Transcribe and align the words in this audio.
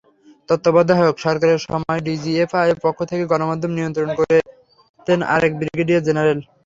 তত্ত্বাবধায়ক 0.49 1.15
সরকারের 1.25 1.59
সময় 1.65 1.99
ডিজিএফআইয়ের 2.07 2.77
পক্ষ 2.85 2.99
থেকে 3.11 3.23
গণমাধ্যম 3.31 3.71
নিয়ন্ত্রণ 3.75 4.09
করতেন 4.19 5.19
আরেক 5.33 5.51
ব্রিগেডিয়ার 5.59 6.05
জেনারেল। 6.07 6.39